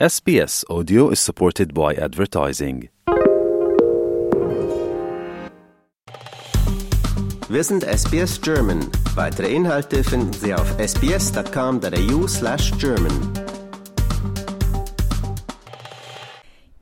SBS 0.00 0.68
Audio 0.68 1.08
is 1.10 1.20
supported 1.20 1.72
by 1.72 1.94
advertising. 1.94 2.88
Wir 7.48 7.62
sind 7.62 7.84
SBS 7.84 8.40
German. 8.40 8.90
Weitere 9.14 9.54
Inhalte 9.54 10.02
finden 10.02 10.32
Sie 10.32 10.52
auf 10.52 10.68
sbs.com.au 10.80 12.26
slash 12.26 12.72
German. 12.78 13.12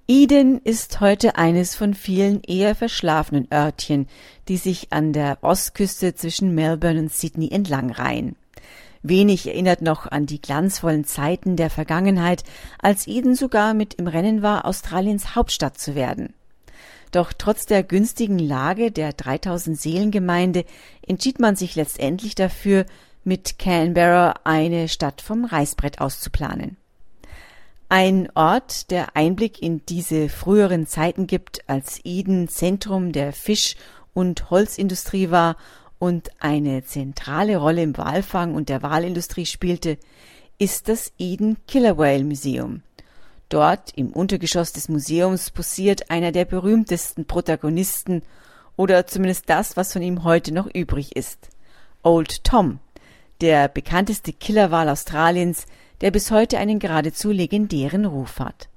Eden 0.09 0.63
ist 0.65 1.01
heute 1.01 1.37
eines 1.37 1.77
von 1.77 1.93
vielen 1.93 2.43
eher 2.43 2.75
verschlafenen 2.75 3.47
Örtchen, 3.53 4.07
die 4.49 4.57
sich 4.57 4.91
an 4.91 5.13
der 5.13 5.37
Ostküste 5.43 6.15
zwischen 6.15 6.55
Melbourne 6.55 7.01
und 7.01 7.13
Sydney 7.13 7.51
entlangreihen. 7.53 8.37
Wenig 9.03 9.47
erinnert 9.47 9.83
noch 9.83 10.07
an 10.11 10.27
die 10.27 10.41
glanzvollen 10.41 11.05
Zeiten 11.05 11.57
der 11.57 11.71
Vergangenheit, 11.71 12.45
als 12.79 13.07
Eden 13.07 13.35
sogar 13.35 13.75
mit 13.75 13.95
im 13.95 14.07
Rennen 14.07 14.43
war, 14.43 14.65
Australiens 14.65 15.35
Hauptstadt 15.35 15.77
zu 15.79 15.95
werden. 15.95 16.35
Doch 17.11 17.33
trotz 17.37 17.67
der 17.67 17.83
günstigen 17.83 18.39
Lage 18.39 18.91
der 18.91 19.13
3000 19.13 19.79
Seelengemeinde 19.79 20.65
entschied 21.07 21.41
man 21.41 21.57
sich 21.57 21.75
letztendlich 21.75 22.35
dafür, 22.35 22.87
mit 23.25 23.59
Canberra 23.59 24.35
eine 24.45 24.89
Stadt 24.89 25.21
vom 25.21 25.45
Reißbrett 25.45 26.01
aus 26.01 26.21
zu 26.21 26.31
planen. 26.31 26.77
Ein 27.89 28.31
Ort, 28.35 28.91
der 28.91 29.17
Einblick 29.17 29.61
in 29.61 29.85
diese 29.85 30.31
früheren 30.31 30.87
Zeiten 30.87 31.27
gibt, 31.27 31.69
als 31.69 32.01
Eden 32.05 32.49
Zentrum 32.49 33.13
der 33.13 33.35
Fisch- 33.35 33.77
und 34.15 34.51
Holzindustrie 34.51 35.31
war 35.31 35.57
und 36.03 36.31
eine 36.41 36.83
zentrale 36.83 37.59
Rolle 37.59 37.81
im 37.81 37.97
Walfang 37.97 38.57
und 38.57 38.69
der 38.69 38.83
Walindustrie 38.83 39.47
spielte, 39.47 39.99
ist 40.59 40.89
das 40.89 41.13
Eden 41.17 41.59
Killer 41.69 41.97
Whale 41.97 42.25
Museum. 42.25 42.83
Dort 43.49 43.97
im 43.97 44.13
Untergeschoss 44.13 44.73
des 44.73 44.89
Museums 44.89 45.53
posiert 45.53 46.11
einer 46.11 46.33
der 46.33 46.45
berühmtesten 46.45 47.25
Protagonisten 47.25 48.23
oder 48.75 49.07
zumindest 49.07 49.49
das, 49.49 49.77
was 49.77 49.93
von 49.93 50.03
ihm 50.03 50.25
heute 50.25 50.53
noch 50.53 50.67
übrig 50.67 51.15
ist. 51.15 51.51
Old 52.03 52.43
Tom, 52.43 52.81
der 53.41 53.69
bekannteste 53.69 54.33
Killerwal 54.33 54.89
Australiens, 54.89 55.67
der 56.01 56.11
bis 56.11 56.33
heute 56.33 56.59
einen 56.59 56.81
geradezu 56.81 57.31
legendären 57.31 58.07
Ruf 58.07 58.41
hat. 58.41 58.69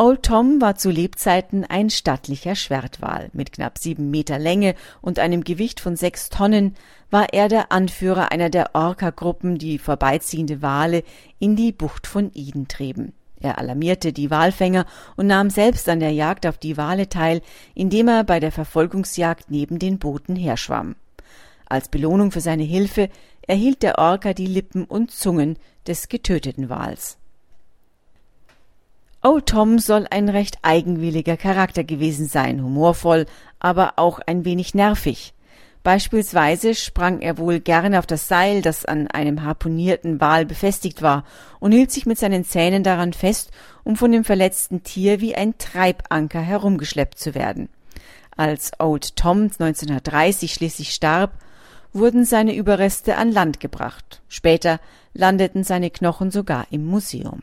Old 0.00 0.22
Tom 0.22 0.60
war 0.60 0.76
zu 0.76 0.92
Lebzeiten 0.92 1.64
ein 1.64 1.90
stattlicher 1.90 2.54
Schwertwal. 2.54 3.30
Mit 3.32 3.50
knapp 3.50 3.78
sieben 3.78 4.12
Meter 4.12 4.38
Länge 4.38 4.76
und 5.00 5.18
einem 5.18 5.42
Gewicht 5.42 5.80
von 5.80 5.96
sechs 5.96 6.28
Tonnen 6.28 6.76
war 7.10 7.32
er 7.32 7.48
der 7.48 7.72
Anführer 7.72 8.30
einer 8.30 8.48
der 8.48 8.76
Orca-Gruppen, 8.76 9.58
die 9.58 9.80
vorbeiziehende 9.80 10.62
Wale 10.62 11.02
in 11.40 11.56
die 11.56 11.72
Bucht 11.72 12.06
von 12.06 12.30
Eden 12.32 12.68
trieben. 12.68 13.12
Er 13.40 13.58
alarmierte 13.58 14.12
die 14.12 14.30
Walfänger 14.30 14.86
und 15.16 15.26
nahm 15.26 15.50
selbst 15.50 15.88
an 15.88 15.98
der 15.98 16.12
Jagd 16.12 16.46
auf 16.46 16.58
die 16.58 16.76
Wale 16.76 17.08
teil, 17.08 17.42
indem 17.74 18.06
er 18.06 18.22
bei 18.22 18.38
der 18.38 18.52
Verfolgungsjagd 18.52 19.50
neben 19.50 19.80
den 19.80 19.98
Booten 19.98 20.36
herschwamm. 20.36 20.94
Als 21.66 21.88
Belohnung 21.88 22.30
für 22.30 22.40
seine 22.40 22.62
Hilfe 22.62 23.10
erhielt 23.48 23.82
der 23.82 23.98
Orca 23.98 24.32
die 24.32 24.46
Lippen 24.46 24.84
und 24.84 25.10
Zungen 25.10 25.58
des 25.88 26.08
getöteten 26.08 26.68
Wals. 26.68 27.17
Old 29.20 29.46
Tom 29.46 29.80
soll 29.80 30.06
ein 30.10 30.28
recht 30.28 30.58
eigenwilliger 30.62 31.36
Charakter 31.36 31.82
gewesen 31.82 32.28
sein, 32.28 32.62
humorvoll, 32.62 33.26
aber 33.58 33.94
auch 33.96 34.20
ein 34.20 34.44
wenig 34.44 34.74
nervig. 34.74 35.34
Beispielsweise 35.82 36.76
sprang 36.76 37.20
er 37.20 37.36
wohl 37.36 37.58
gerne 37.58 37.98
auf 37.98 38.06
das 38.06 38.28
Seil, 38.28 38.62
das 38.62 38.84
an 38.84 39.08
einem 39.08 39.42
harpunierten 39.42 40.20
Wal 40.20 40.46
befestigt 40.46 41.02
war, 41.02 41.24
und 41.58 41.72
hielt 41.72 41.90
sich 41.90 42.06
mit 42.06 42.18
seinen 42.18 42.44
Zähnen 42.44 42.84
daran 42.84 43.12
fest, 43.12 43.50
um 43.82 43.96
von 43.96 44.12
dem 44.12 44.22
verletzten 44.22 44.84
Tier 44.84 45.20
wie 45.20 45.34
ein 45.34 45.58
Treibanker 45.58 46.40
herumgeschleppt 46.40 47.18
zu 47.18 47.34
werden. 47.34 47.70
Als 48.36 48.70
Old 48.78 49.16
Tom 49.16 49.50
1930 49.58 50.54
schließlich 50.54 50.94
starb, 50.94 51.32
wurden 51.92 52.24
seine 52.24 52.54
Überreste 52.54 53.16
an 53.16 53.32
Land 53.32 53.58
gebracht. 53.58 54.22
Später 54.28 54.78
landeten 55.12 55.64
seine 55.64 55.90
Knochen 55.90 56.30
sogar 56.30 56.66
im 56.70 56.86
Museum. 56.86 57.42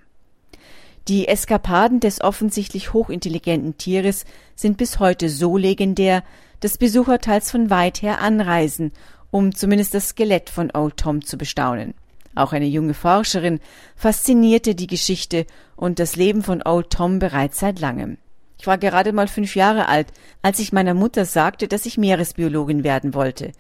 Die 1.08 1.28
Eskapaden 1.28 2.00
des 2.00 2.22
offensichtlich 2.22 2.94
hochintelligenten 2.94 3.78
Tieres 3.78 4.26
sind 4.56 4.78
bis 4.78 5.00
heute 5.00 5.30
so 5.30 5.56
legendär, 5.56 6.24
dass 6.62 6.80
Besucher 6.80 7.20
teils 7.20 7.52
von 7.52 7.70
weit 7.70 8.02
her 8.02 8.22
anreisen, 8.22 8.92
um 9.30 9.54
zumindest 9.54 9.94
das 9.94 10.10
Skelett 10.10 10.50
von 10.50 10.72
Old 10.74 10.98
Tom 10.98 11.24
zu 11.24 11.38
bestaunen. 11.38 11.94
Auch 12.34 12.54
eine 12.54 12.66
junge 12.66 12.96
Forscherin 12.96 13.60
faszinierte 13.96 14.74
die 14.74 14.88
Geschichte 14.88 15.46
und 15.76 16.00
das 16.00 16.16
Leben 16.16 16.42
von 16.42 16.64
Old 16.66 16.90
Tom 16.90 17.20
bereits 17.20 17.60
seit 17.60 17.80
langem. 17.80 18.18
Ich 18.60 18.66
war 18.66 18.80
gerade 18.80 19.14
mal 19.14 19.28
fünf 19.28 19.56
Jahre 19.56 19.88
alt, 19.88 20.08
als 20.42 20.60
ich 20.60 20.74
meiner 20.74 20.96
Mutter 20.96 21.26
sagte, 21.26 21.68
dass 21.68 21.86
ich 21.86 22.00
Meeresbiologin 22.00 22.84
werden 22.84 23.14
wollte, 23.14 23.52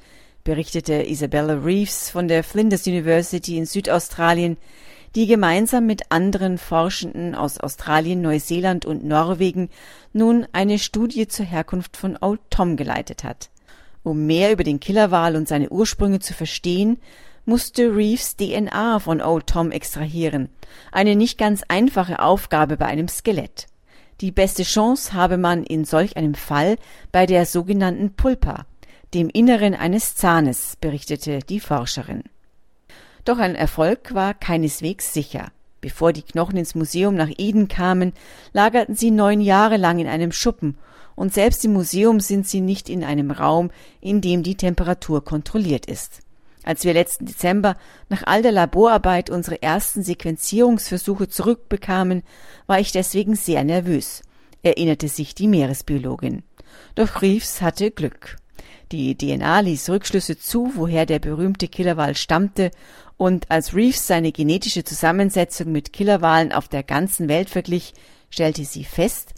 berichtete 0.43 1.07
Isabella 1.07 1.53
Reeves 1.53 2.09
von 2.09 2.27
der 2.27 2.43
Flinders 2.43 2.87
University 2.87 3.57
in 3.57 3.65
Südaustralien, 3.65 4.57
die 5.15 5.27
gemeinsam 5.27 5.85
mit 5.85 6.11
anderen 6.11 6.57
Forschenden 6.57 7.35
aus 7.35 7.57
Australien, 7.57 8.21
Neuseeland 8.21 8.85
und 8.85 9.05
Norwegen 9.05 9.69
nun 10.11 10.45
eine 10.51 10.77
Studie 10.77 11.27
zur 11.27 11.45
Herkunft 11.45 11.95
von 11.95 12.17
Old 12.19 12.41
Tom 12.49 12.75
geleitet 12.75 13.23
hat. 13.23 13.49
Um 14.03 14.25
mehr 14.27 14.51
über 14.51 14.63
den 14.63 14.79
Killerwal 14.79 15.35
und 15.35 15.47
seine 15.47 15.69
Ursprünge 15.69 16.19
zu 16.19 16.33
verstehen, 16.33 16.97
musste 17.45 17.95
Reeves 17.95 18.35
DNA 18.35 18.99
von 18.99 19.21
Old 19.21 19.47
Tom 19.47 19.71
extrahieren. 19.71 20.49
Eine 20.91 21.15
nicht 21.15 21.37
ganz 21.37 21.63
einfache 21.67 22.19
Aufgabe 22.19 22.75
bei 22.75 22.85
einem 22.85 23.07
Skelett. 23.07 23.67
Die 24.21 24.31
beste 24.31 24.63
Chance 24.63 25.13
habe 25.13 25.37
man 25.37 25.63
in 25.63 25.85
solch 25.85 26.17
einem 26.17 26.35
Fall 26.35 26.77
bei 27.11 27.25
der 27.25 27.45
sogenannten 27.45 28.15
Pulpa, 28.15 28.65
dem 29.13 29.29
Inneren 29.29 29.75
eines 29.75 30.15
Zahnes, 30.15 30.77
berichtete 30.79 31.39
die 31.39 31.59
Forscherin. 31.59 32.23
Doch 33.25 33.39
ein 33.39 33.55
Erfolg 33.55 34.13
war 34.13 34.35
keineswegs 34.35 35.13
sicher. 35.13 35.51
Bevor 35.81 36.13
die 36.13 36.21
Knochen 36.21 36.57
ins 36.57 36.75
Museum 36.75 37.15
nach 37.15 37.29
Eden 37.37 37.67
kamen, 37.67 38.13
lagerten 38.53 38.95
sie 38.95 39.11
neun 39.11 39.41
Jahre 39.41 39.77
lang 39.77 39.99
in 39.99 40.07
einem 40.07 40.31
Schuppen, 40.31 40.77
und 41.15 41.33
selbst 41.33 41.63
im 41.65 41.73
Museum 41.73 42.19
sind 42.19 42.47
sie 42.47 42.61
nicht 42.61 42.89
in 42.89 43.03
einem 43.03 43.31
Raum, 43.31 43.71
in 44.01 44.21
dem 44.21 44.43
die 44.43 44.55
Temperatur 44.55 45.23
kontrolliert 45.23 45.85
ist. 45.85 46.21
Als 46.63 46.83
wir 46.83 46.93
letzten 46.93 47.25
Dezember 47.25 47.77
nach 48.09 48.23
all 48.25 48.41
der 48.41 48.51
Laborarbeit 48.51 49.29
unsere 49.29 49.61
ersten 49.61 50.03
Sequenzierungsversuche 50.03 51.29
zurückbekamen, 51.29 52.23
war 52.67 52.79
ich 52.79 52.91
deswegen 52.91 53.35
sehr 53.35 53.63
nervös, 53.63 54.23
erinnerte 54.63 55.07
sich 55.07 55.35
die 55.35 55.47
Meeresbiologin. 55.47 56.43
Doch 56.95 57.21
Reeves 57.21 57.61
hatte 57.61 57.91
Glück. 57.91 58.37
Die 58.91 59.17
DNA 59.17 59.61
ließ 59.61 59.89
Rückschlüsse 59.89 60.37
zu, 60.37 60.71
woher 60.75 61.05
der 61.05 61.19
berühmte 61.19 61.67
Killerwal 61.67 62.15
stammte, 62.15 62.71
und 63.17 63.49
als 63.49 63.73
Reeves 63.73 64.07
seine 64.07 64.31
genetische 64.31 64.83
Zusammensetzung 64.83 65.71
mit 65.71 65.93
Killerwalen 65.93 66.51
auf 66.51 66.67
der 66.67 66.83
ganzen 66.83 67.27
Welt 67.27 67.49
verglich, 67.49 67.93
stellte 68.29 68.65
sie 68.65 68.83
fest, 68.83 69.33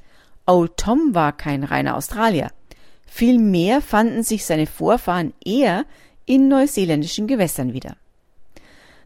Old 0.46 0.78
Tom 0.78 1.14
war 1.14 1.34
kein 1.36 1.64
reiner 1.64 1.96
Australier. 1.96 2.52
Vielmehr 3.06 3.82
fanden 3.82 4.24
sich 4.24 4.46
seine 4.46 4.66
Vorfahren 4.66 5.34
eher 5.44 5.86
in 6.26 6.48
neuseeländischen 6.48 7.28
Gewässern 7.28 7.74
wieder. 7.74 7.96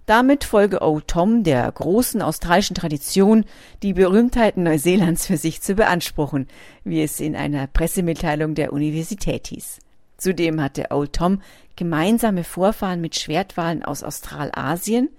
Damit 0.06 0.44
folge 0.44 0.82
Old 0.82 1.08
Tom 1.08 1.44
der 1.44 1.72
großen 1.72 2.22
australischen 2.22 2.76
Tradition, 2.76 3.46
die 3.84 3.94
Berühmtheiten 3.94 4.64
Neuseelands 4.64 5.28
für 5.28 5.38
sich 5.38 5.62
zu 5.62 5.76
beanspruchen, 5.76 6.48
wie 6.84 7.02
es 7.04 7.20
in 7.20 7.36
einer 7.36 7.68
Pressemitteilung 7.68 8.56
der 8.56 8.74
Universität 8.74 9.48
hieß. 9.48 9.80
Zudem 10.22 10.62
hatte 10.62 10.92
Old 10.92 11.14
Tom 11.14 11.42
gemeinsame 11.76 12.44
Vorfahren 12.44 13.02
mit 13.02 13.16
Schwertwalen 13.16 13.84
aus 13.84 14.04
Australasien, 14.04 15.10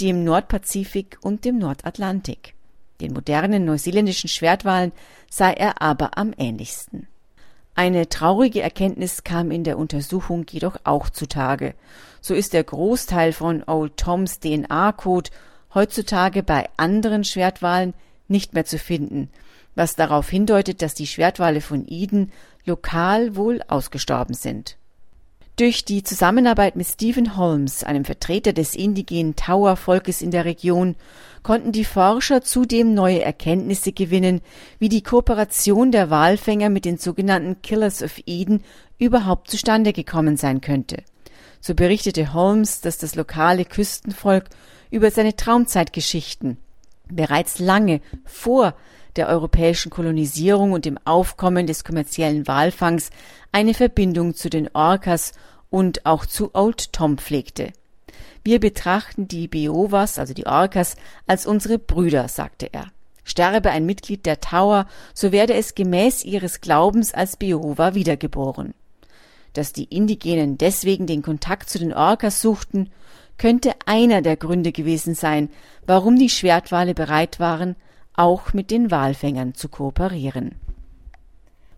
dem 0.00 0.22
Nordpazifik 0.22 1.18
und 1.20 1.44
dem 1.44 1.58
Nordatlantik. 1.58 2.54
Den 3.00 3.12
modernen 3.12 3.64
neuseeländischen 3.64 4.28
Schwertwalen 4.28 4.92
sei 5.28 5.52
er 5.52 5.82
aber 5.82 6.16
am 6.16 6.32
ähnlichsten. 6.38 7.08
Eine 7.74 8.08
traurige 8.08 8.62
Erkenntnis 8.62 9.24
kam 9.24 9.50
in 9.50 9.64
der 9.64 9.78
Untersuchung 9.78 10.46
jedoch 10.48 10.76
auch 10.84 11.10
zutage. 11.10 11.74
So 12.20 12.32
ist 12.32 12.52
der 12.52 12.62
Großteil 12.62 13.32
von 13.32 13.64
Old 13.66 13.96
Toms 13.96 14.38
DNA-Code 14.38 15.30
heutzutage 15.74 16.44
bei 16.44 16.68
anderen 16.76 17.24
Schwertwalen 17.24 17.94
nicht 18.28 18.54
mehr 18.54 18.64
zu 18.64 18.78
finden, 18.78 19.28
was 19.74 19.96
darauf 19.96 20.28
hindeutet, 20.28 20.82
dass 20.82 20.94
die 20.94 21.08
Schwertwale 21.08 21.60
von 21.60 21.84
Eden 21.88 22.30
lokal 22.66 23.36
wohl 23.36 23.62
ausgestorben 23.68 24.34
sind. 24.34 24.76
Durch 25.56 25.86
die 25.86 26.02
Zusammenarbeit 26.02 26.76
mit 26.76 26.86
Stephen 26.86 27.38
Holmes, 27.38 27.82
einem 27.82 28.04
Vertreter 28.04 28.52
des 28.52 28.74
indigenen 28.74 29.36
Tower-Volkes 29.36 30.20
in 30.20 30.30
der 30.30 30.44
Region, 30.44 30.96
konnten 31.42 31.72
die 31.72 31.86
Forscher 31.86 32.42
zudem 32.42 32.92
neue 32.92 33.22
Erkenntnisse 33.22 33.92
gewinnen, 33.92 34.42
wie 34.78 34.90
die 34.90 35.02
Kooperation 35.02 35.92
der 35.92 36.10
Walfänger 36.10 36.68
mit 36.68 36.84
den 36.84 36.98
sogenannten 36.98 37.62
Killers 37.62 38.02
of 38.02 38.20
Eden 38.26 38.62
überhaupt 38.98 39.50
zustande 39.50 39.94
gekommen 39.94 40.36
sein 40.36 40.60
könnte. 40.60 41.02
So 41.62 41.74
berichtete 41.74 42.34
Holmes, 42.34 42.82
dass 42.82 42.98
das 42.98 43.14
lokale 43.14 43.64
Küstenvolk 43.64 44.44
über 44.90 45.10
seine 45.10 45.36
Traumzeitgeschichten 45.36 46.58
Bereits 47.08 47.60
lange 47.60 48.00
vor 48.24 48.74
der 49.16 49.28
europäischen 49.28 49.90
Kolonisierung 49.90 50.72
und 50.72 50.84
dem 50.84 50.98
Aufkommen 51.04 51.66
des 51.66 51.84
kommerziellen 51.84 52.46
Walfangs 52.46 53.10
eine 53.52 53.74
Verbindung 53.74 54.34
zu 54.34 54.50
den 54.50 54.68
Orcas 54.74 55.32
und 55.70 56.06
auch 56.06 56.26
zu 56.26 56.54
Old 56.54 56.92
Tom 56.92 57.18
pflegte. 57.18 57.72
Wir 58.44 58.60
betrachten 58.60 59.26
die 59.26 59.48
Biovas, 59.48 60.18
also 60.18 60.32
die 60.32 60.46
Orcas, 60.46 60.96
als 61.26 61.46
unsere 61.46 61.78
Brüder, 61.78 62.28
sagte 62.28 62.68
er. 62.72 62.86
Sterbe 63.24 63.70
ein 63.70 63.86
Mitglied 63.86 64.24
der 64.24 64.40
Tower, 64.40 64.86
so 65.12 65.32
werde 65.32 65.54
es 65.54 65.74
gemäß 65.74 66.24
ihres 66.24 66.60
Glaubens 66.60 67.12
als 67.12 67.36
Biova 67.36 67.94
wiedergeboren. 67.94 68.72
Dass 69.52 69.72
die 69.72 69.84
Indigenen 69.84 70.58
deswegen 70.58 71.08
den 71.08 71.22
Kontakt 71.22 71.68
zu 71.68 71.80
den 71.80 71.92
Orcas 71.92 72.40
suchten, 72.40 72.90
könnte 73.36 73.74
einer 73.84 74.22
der 74.22 74.36
Gründe 74.36 74.70
gewesen 74.70 75.14
sein, 75.14 75.50
warum 75.86 76.16
die 76.16 76.30
Schwertwale 76.30 76.94
bereit 76.94 77.40
waren, 77.40 77.74
auch 78.16 78.52
mit 78.52 78.70
den 78.70 78.90
Walfängern 78.90 79.54
zu 79.54 79.68
kooperieren. 79.68 80.56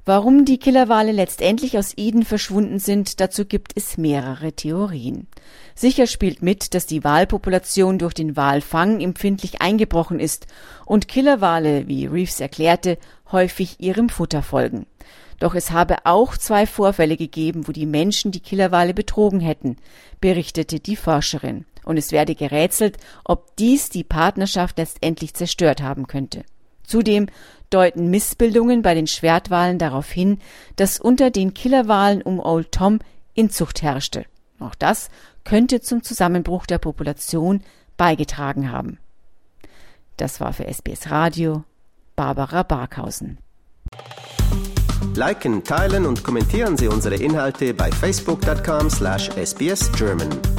Warum 0.08 0.46
die 0.46 0.56
Killerwale 0.56 1.12
letztendlich 1.12 1.76
aus 1.76 1.92
Eden 1.98 2.24
verschwunden 2.24 2.78
sind, 2.78 3.20
dazu 3.20 3.44
gibt 3.44 3.72
es 3.74 3.98
mehrere 3.98 4.52
Theorien. 4.54 5.26
Sicher 5.74 6.06
spielt 6.06 6.40
mit, 6.40 6.72
dass 6.72 6.86
die 6.86 7.04
Walpopulation 7.04 7.98
durch 7.98 8.14
den 8.14 8.34
Walfang 8.34 9.02
empfindlich 9.02 9.60
eingebrochen 9.60 10.18
ist 10.18 10.46
und 10.86 11.08
Killerwale, 11.08 11.88
wie 11.88 12.06
Reeves 12.06 12.40
erklärte, 12.40 12.96
häufig 13.30 13.80
ihrem 13.80 14.08
Futter 14.08 14.42
folgen. 14.42 14.86
Doch 15.40 15.54
es 15.54 15.72
habe 15.72 15.96
auch 16.06 16.38
zwei 16.38 16.66
Vorfälle 16.66 17.18
gegeben, 17.18 17.68
wo 17.68 17.72
die 17.72 17.84
Menschen 17.84 18.32
die 18.32 18.40
Killerwale 18.40 18.94
betrogen 18.94 19.40
hätten, 19.40 19.76
berichtete 20.22 20.80
die 20.80 20.96
Forscherin, 20.96 21.66
und 21.88 21.96
es 21.96 22.12
werde 22.12 22.34
gerätselt, 22.34 22.98
ob 23.24 23.56
dies 23.56 23.88
die 23.88 24.04
Partnerschaft 24.04 24.76
letztendlich 24.76 25.32
zerstört 25.34 25.82
haben 25.82 26.06
könnte. 26.06 26.44
Zudem 26.84 27.28
deuten 27.70 28.10
Missbildungen 28.10 28.82
bei 28.82 28.94
den 28.94 29.06
Schwertwalen 29.06 29.78
darauf 29.78 30.10
hin, 30.10 30.38
dass 30.76 31.00
unter 31.00 31.30
den 31.30 31.54
Killerwalen 31.54 32.20
um 32.22 32.40
Old 32.40 32.72
Tom 32.72 32.98
Inzucht 33.34 33.82
herrschte. 33.82 34.26
Auch 34.60 34.74
das 34.74 35.08
könnte 35.44 35.80
zum 35.80 36.02
Zusammenbruch 36.02 36.66
der 36.66 36.78
Population 36.78 37.62
beigetragen 37.96 38.70
haben. 38.70 38.98
Das 40.18 40.40
war 40.40 40.52
für 40.52 40.66
SBS 40.66 41.10
Radio 41.10 41.64
Barbara 42.16 42.64
Barkhausen. 42.64 43.38
Liken, 45.14 45.64
teilen 45.64 46.04
und 46.04 46.22
kommentieren 46.22 46.76
Sie 46.76 46.88
unsere 46.88 47.14
Inhalte 47.14 47.72
bei 47.72 47.90
facebook.com/sbsgerman. 47.90 50.57